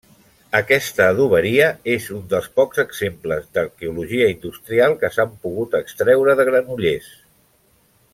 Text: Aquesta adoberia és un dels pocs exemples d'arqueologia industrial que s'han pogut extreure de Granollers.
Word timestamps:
Aquesta 0.59 1.03
adoberia 1.11 1.67
és 1.95 2.07
un 2.15 2.23
dels 2.31 2.47
pocs 2.59 2.81
exemples 2.83 3.45
d'arqueologia 3.57 4.31
industrial 4.37 4.97
que 5.03 5.11
s'han 5.17 5.35
pogut 5.45 5.77
extreure 5.85 6.37
de 6.41 6.47
Granollers. 6.49 7.13